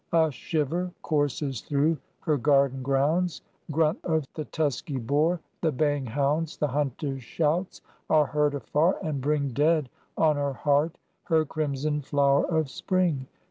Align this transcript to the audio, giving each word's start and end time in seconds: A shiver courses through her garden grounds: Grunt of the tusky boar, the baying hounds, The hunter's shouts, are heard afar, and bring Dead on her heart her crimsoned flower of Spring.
A 0.11 0.31
shiver 0.31 0.91
courses 1.03 1.61
through 1.61 1.99
her 2.21 2.35
garden 2.35 2.81
grounds: 2.81 3.43
Grunt 3.71 3.99
of 4.03 4.25
the 4.33 4.45
tusky 4.45 4.97
boar, 4.97 5.39
the 5.61 5.71
baying 5.71 6.07
hounds, 6.07 6.57
The 6.57 6.69
hunter's 6.69 7.21
shouts, 7.21 7.81
are 8.09 8.25
heard 8.25 8.55
afar, 8.55 8.97
and 9.03 9.21
bring 9.21 9.49
Dead 9.49 9.89
on 10.17 10.37
her 10.37 10.53
heart 10.53 10.97
her 11.25 11.45
crimsoned 11.45 12.05
flower 12.07 12.45
of 12.47 12.67
Spring. 12.67 13.27